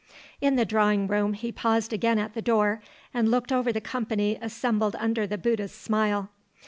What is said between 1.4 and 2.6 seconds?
paused again at the